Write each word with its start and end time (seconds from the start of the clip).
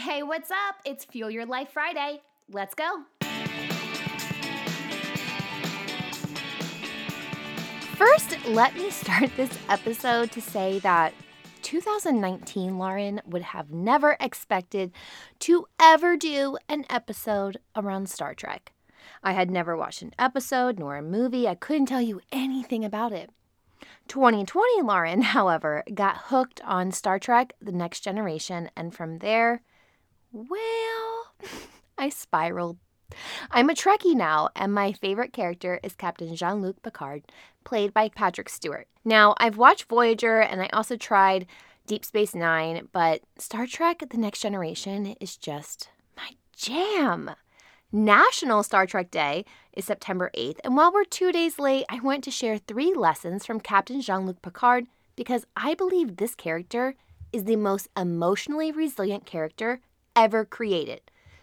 Hey, 0.00 0.22
what's 0.22 0.50
up? 0.50 0.76
It's 0.86 1.04
Fuel 1.04 1.30
Your 1.30 1.44
Life 1.44 1.72
Friday. 1.72 2.22
Let's 2.50 2.74
go. 2.74 3.02
First, 7.96 8.38
let 8.48 8.74
me 8.74 8.88
start 8.88 9.30
this 9.36 9.50
episode 9.68 10.32
to 10.32 10.40
say 10.40 10.78
that 10.78 11.12
2019, 11.60 12.78
Lauren 12.78 13.20
would 13.26 13.42
have 13.42 13.72
never 13.72 14.16
expected 14.20 14.90
to 15.40 15.66
ever 15.78 16.16
do 16.16 16.56
an 16.66 16.86
episode 16.88 17.58
around 17.76 18.08
Star 18.08 18.32
Trek. 18.32 18.72
I 19.22 19.32
had 19.32 19.50
never 19.50 19.76
watched 19.76 20.00
an 20.00 20.14
episode 20.18 20.78
nor 20.78 20.96
a 20.96 21.02
movie. 21.02 21.46
I 21.46 21.56
couldn't 21.56 21.86
tell 21.86 22.00
you 22.00 22.22
anything 22.32 22.86
about 22.86 23.12
it. 23.12 23.28
2020 24.08 24.80
Lauren, 24.80 25.20
however, 25.36 25.84
got 25.92 26.16
hooked 26.16 26.62
on 26.64 26.90
Star 26.90 27.18
Trek 27.18 27.52
The 27.60 27.72
Next 27.72 28.00
Generation, 28.00 28.70
and 28.74 28.94
from 28.94 29.18
there, 29.18 29.60
well, 30.32 31.34
I 31.98 32.08
spiraled. 32.08 32.78
I'm 33.50 33.70
a 33.70 33.74
Trekkie 33.74 34.14
now, 34.14 34.50
and 34.54 34.72
my 34.72 34.92
favorite 34.92 35.32
character 35.32 35.80
is 35.82 35.94
Captain 35.94 36.34
Jean 36.36 36.62
Luc 36.62 36.82
Picard, 36.82 37.24
played 37.64 37.92
by 37.92 38.08
Patrick 38.08 38.48
Stewart. 38.48 38.86
Now, 39.04 39.34
I've 39.38 39.56
watched 39.56 39.88
Voyager 39.88 40.40
and 40.40 40.62
I 40.62 40.68
also 40.72 40.96
tried 40.96 41.46
Deep 41.86 42.04
Space 42.04 42.34
Nine, 42.34 42.88
but 42.92 43.22
Star 43.36 43.66
Trek 43.66 44.02
The 44.10 44.16
Next 44.16 44.40
Generation 44.40 45.16
is 45.20 45.36
just 45.36 45.88
my 46.16 46.30
jam. 46.56 47.32
National 47.92 48.62
Star 48.62 48.86
Trek 48.86 49.10
Day 49.10 49.44
is 49.72 49.84
September 49.84 50.30
8th, 50.36 50.58
and 50.62 50.76
while 50.76 50.92
we're 50.92 51.04
two 51.04 51.32
days 51.32 51.58
late, 51.58 51.84
I 51.88 51.98
want 51.98 52.22
to 52.24 52.30
share 52.30 52.58
three 52.58 52.94
lessons 52.94 53.44
from 53.44 53.58
Captain 53.58 54.00
Jean 54.00 54.26
Luc 54.26 54.40
Picard 54.42 54.86
because 55.16 55.44
I 55.56 55.74
believe 55.74 56.16
this 56.16 56.36
character 56.36 56.94
is 57.32 57.44
the 57.44 57.56
most 57.56 57.88
emotionally 57.96 58.70
resilient 58.70 59.26
character 59.26 59.80
ever 60.20 60.44
created. 60.44 61.00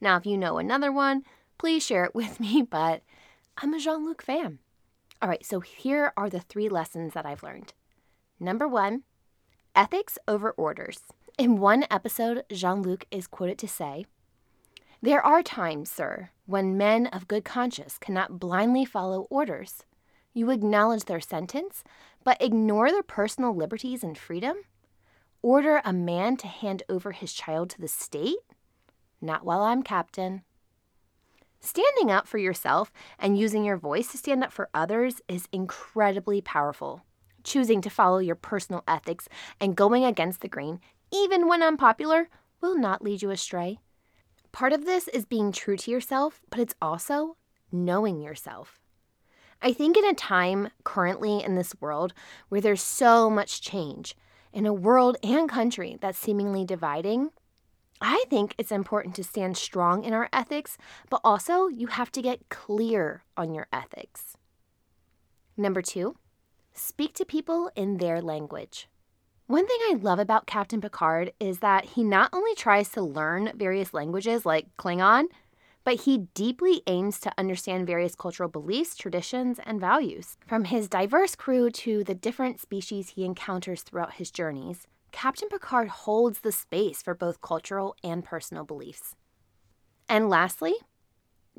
Now, 0.00 0.16
if 0.16 0.24
you 0.24 0.38
know 0.38 0.58
another 0.58 0.92
one, 0.92 1.24
please 1.58 1.84
share 1.84 2.04
it 2.04 2.14
with 2.20 2.38
me, 2.38 2.62
but 2.62 3.02
I'm 3.58 3.74
a 3.74 3.80
Jean 3.80 4.04
Luc 4.04 4.22
fan. 4.22 4.60
All 5.20 5.28
right, 5.28 5.44
so 5.44 5.60
here 5.60 6.12
are 6.16 6.30
the 6.30 6.40
three 6.40 6.68
lessons 6.68 7.12
that 7.12 7.26
I've 7.26 7.42
learned. 7.42 7.74
Number 8.38 8.68
one, 8.68 9.02
ethics 9.74 10.18
over 10.28 10.52
orders. 10.52 11.00
In 11.36 11.58
one 11.58 11.84
episode, 11.90 12.44
Jean 12.52 12.80
Luc 12.82 13.06
is 13.10 13.26
quoted 13.26 13.58
to 13.58 13.68
say, 13.68 14.06
There 15.02 15.24
are 15.24 15.42
times, 15.42 15.90
sir, 15.90 16.30
when 16.46 16.78
men 16.78 17.08
of 17.08 17.28
good 17.28 17.44
conscience 17.44 17.98
cannot 17.98 18.38
blindly 18.38 18.84
follow 18.84 19.26
orders. 19.30 19.84
You 20.32 20.50
acknowledge 20.50 21.06
their 21.06 21.20
sentence, 21.20 21.82
but 22.22 22.40
ignore 22.40 22.90
their 22.90 23.02
personal 23.02 23.54
liberties 23.54 24.04
and 24.04 24.16
freedom? 24.16 24.56
Order 25.42 25.82
a 25.84 25.92
man 25.92 26.36
to 26.38 26.46
hand 26.46 26.84
over 26.88 27.12
his 27.12 27.32
child 27.32 27.70
to 27.70 27.80
the 27.80 27.88
state? 27.88 28.38
Not 29.20 29.44
while 29.44 29.62
I'm 29.62 29.82
captain. 29.82 30.42
Standing 31.60 32.10
up 32.10 32.26
for 32.26 32.38
yourself 32.38 32.90
and 33.18 33.38
using 33.38 33.64
your 33.64 33.76
voice 33.76 34.10
to 34.12 34.18
stand 34.18 34.42
up 34.42 34.50
for 34.50 34.70
others 34.72 35.20
is 35.28 35.48
incredibly 35.52 36.40
powerful. 36.40 37.02
Choosing 37.44 37.82
to 37.82 37.90
follow 37.90 38.18
your 38.18 38.34
personal 38.34 38.82
ethics 38.88 39.28
and 39.60 39.76
going 39.76 40.04
against 40.04 40.40
the 40.40 40.48
grain, 40.48 40.80
even 41.12 41.46
when 41.46 41.62
unpopular, 41.62 42.28
will 42.60 42.78
not 42.78 43.02
lead 43.02 43.20
you 43.20 43.30
astray. 43.30 43.78
Part 44.52 44.72
of 44.72 44.86
this 44.86 45.06
is 45.08 45.24
being 45.26 45.52
true 45.52 45.76
to 45.76 45.90
yourself, 45.90 46.40
but 46.50 46.58
it's 46.58 46.74
also 46.80 47.36
knowing 47.70 48.20
yourself. 48.20 48.80
I 49.62 49.74
think 49.74 49.96
in 49.96 50.06
a 50.06 50.14
time 50.14 50.70
currently 50.84 51.42
in 51.42 51.54
this 51.54 51.74
world 51.80 52.14
where 52.48 52.60
there's 52.60 52.82
so 52.82 53.28
much 53.28 53.60
change, 53.60 54.16
in 54.52 54.66
a 54.66 54.72
world 54.72 55.16
and 55.22 55.48
country 55.48 55.98
that's 56.00 56.18
seemingly 56.18 56.64
dividing, 56.64 57.30
I 58.00 58.24
think 58.30 58.54
it's 58.56 58.72
important 58.72 59.14
to 59.16 59.24
stand 59.24 59.56
strong 59.56 60.04
in 60.04 60.12
our 60.12 60.28
ethics, 60.32 60.78
but 61.10 61.20
also 61.22 61.68
you 61.68 61.88
have 61.88 62.10
to 62.12 62.22
get 62.22 62.48
clear 62.48 63.24
on 63.36 63.52
your 63.52 63.66
ethics. 63.72 64.36
Number 65.56 65.82
two, 65.82 66.16
speak 66.72 67.14
to 67.14 67.24
people 67.24 67.70
in 67.76 67.98
their 67.98 68.22
language. 68.22 68.88
One 69.46 69.66
thing 69.66 69.78
I 69.82 69.98
love 70.00 70.18
about 70.18 70.46
Captain 70.46 70.80
Picard 70.80 71.32
is 71.40 71.58
that 71.58 71.84
he 71.84 72.04
not 72.04 72.30
only 72.32 72.54
tries 72.54 72.88
to 72.90 73.02
learn 73.02 73.52
various 73.56 73.92
languages 73.92 74.46
like 74.46 74.68
Klingon, 74.78 75.26
but 75.82 76.02
he 76.02 76.28
deeply 76.34 76.82
aims 76.86 77.18
to 77.20 77.32
understand 77.36 77.86
various 77.86 78.14
cultural 78.14 78.48
beliefs, 78.48 78.94
traditions, 78.94 79.58
and 79.64 79.80
values. 79.80 80.36
From 80.46 80.64
his 80.64 80.88
diverse 80.88 81.34
crew 81.34 81.70
to 81.70 82.04
the 82.04 82.14
different 82.14 82.60
species 82.60 83.10
he 83.10 83.24
encounters 83.24 83.82
throughout 83.82 84.14
his 84.14 84.30
journeys, 84.30 84.86
Captain 85.12 85.48
Picard 85.48 85.88
holds 85.88 86.40
the 86.40 86.52
space 86.52 87.02
for 87.02 87.14
both 87.14 87.40
cultural 87.40 87.96
and 88.02 88.24
personal 88.24 88.64
beliefs. 88.64 89.16
And 90.08 90.28
lastly, 90.28 90.74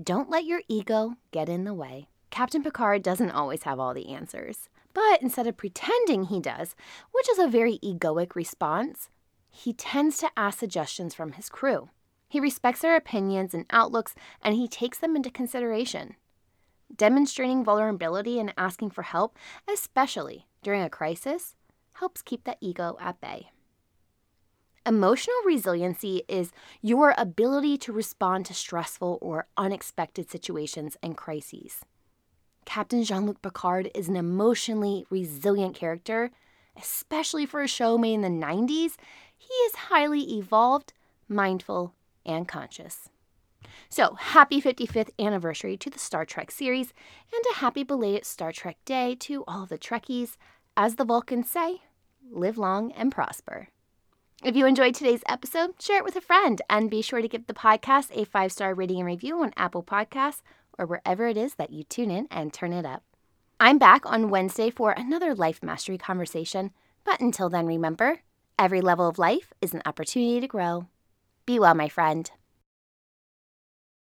don't 0.00 0.30
let 0.30 0.44
your 0.44 0.62
ego 0.68 1.14
get 1.30 1.48
in 1.48 1.64
the 1.64 1.74
way. 1.74 2.08
Captain 2.30 2.62
Picard 2.62 3.02
doesn't 3.02 3.32
always 3.32 3.64
have 3.64 3.80
all 3.80 3.92
the 3.92 4.08
answers, 4.14 4.68
but 4.94 5.20
instead 5.20 5.46
of 5.46 5.56
pretending 5.56 6.24
he 6.24 6.40
does, 6.40 6.74
which 7.12 7.28
is 7.28 7.38
a 7.38 7.48
very 7.48 7.78
egoic 7.78 8.34
response, 8.34 9.10
he 9.50 9.72
tends 9.72 10.18
to 10.18 10.30
ask 10.36 10.58
suggestions 10.58 11.14
from 11.14 11.32
his 11.32 11.48
crew. 11.48 11.90
He 12.28 12.38
respects 12.38 12.80
their 12.80 12.94
opinions 12.94 13.52
and 13.52 13.66
outlooks 13.70 14.14
and 14.40 14.54
he 14.54 14.68
takes 14.68 14.98
them 14.98 15.16
into 15.16 15.30
consideration. 15.30 16.14
Demonstrating 16.94 17.64
vulnerability 17.64 18.38
and 18.38 18.54
asking 18.56 18.90
for 18.90 19.02
help, 19.02 19.36
especially 19.72 20.46
during 20.62 20.82
a 20.82 20.90
crisis, 20.90 21.56
helps 22.00 22.22
keep 22.22 22.44
that 22.44 22.58
ego 22.60 22.96
at 22.98 23.20
bay. 23.20 23.50
Emotional 24.86 25.36
resiliency 25.44 26.22
is 26.26 26.50
your 26.80 27.14
ability 27.18 27.76
to 27.76 27.92
respond 27.92 28.46
to 28.46 28.54
stressful 28.54 29.18
or 29.20 29.46
unexpected 29.58 30.30
situations 30.30 30.96
and 31.02 31.16
crises. 31.16 31.82
Captain 32.64 33.04
Jean 33.04 33.26
Luc 33.26 33.42
Picard 33.42 33.90
is 33.94 34.08
an 34.08 34.16
emotionally 34.16 35.04
resilient 35.10 35.74
character, 35.74 36.30
especially 36.74 37.44
for 37.44 37.62
a 37.62 37.68
show 37.68 37.98
made 37.98 38.14
in 38.14 38.22
the 38.22 38.28
90s. 38.28 38.92
He 39.36 39.52
is 39.66 39.74
highly 39.74 40.22
evolved, 40.38 40.94
mindful, 41.28 41.94
and 42.24 42.48
conscious. 42.48 43.10
So, 43.90 44.14
happy 44.14 44.62
55th 44.62 45.10
anniversary 45.18 45.76
to 45.76 45.90
the 45.90 45.98
Star 45.98 46.24
Trek 46.24 46.50
series, 46.50 46.94
and 47.32 47.44
a 47.50 47.58
happy 47.58 47.84
belated 47.84 48.24
Star 48.24 48.52
Trek 48.52 48.78
Day 48.86 49.14
to 49.20 49.44
all 49.46 49.66
the 49.66 49.78
Trekkies. 49.78 50.36
As 50.76 50.94
the 50.94 51.04
Vulcans 51.04 51.50
say, 51.50 51.82
live 52.30 52.58
long 52.58 52.92
and 52.92 53.12
prosper. 53.12 53.68
If 54.42 54.56
you 54.56 54.66
enjoyed 54.66 54.94
today's 54.94 55.22
episode, 55.28 55.80
share 55.80 55.98
it 55.98 56.04
with 56.04 56.16
a 56.16 56.20
friend 56.20 56.62
and 56.70 56.90
be 56.90 57.02
sure 57.02 57.20
to 57.20 57.28
give 57.28 57.46
the 57.46 57.54
podcast 57.54 58.08
a 58.14 58.24
five 58.24 58.52
star 58.52 58.74
rating 58.74 58.98
and 58.98 59.06
review 59.06 59.42
on 59.42 59.52
Apple 59.56 59.82
Podcasts 59.82 60.42
or 60.78 60.86
wherever 60.86 61.26
it 61.26 61.36
is 61.36 61.54
that 61.56 61.70
you 61.70 61.84
tune 61.84 62.10
in 62.10 62.26
and 62.30 62.52
turn 62.52 62.72
it 62.72 62.86
up. 62.86 63.02
I'm 63.58 63.78
back 63.78 64.06
on 64.06 64.30
Wednesday 64.30 64.70
for 64.70 64.92
another 64.92 65.34
life 65.34 65.62
mastery 65.62 65.98
conversation, 65.98 66.70
but 67.04 67.20
until 67.20 67.50
then, 67.50 67.66
remember 67.66 68.20
every 68.58 68.80
level 68.80 69.06
of 69.06 69.18
life 69.18 69.52
is 69.60 69.74
an 69.74 69.82
opportunity 69.84 70.40
to 70.40 70.48
grow. 70.48 70.86
Be 71.44 71.58
well, 71.58 71.74
my 71.74 71.88
friend. 71.88 72.30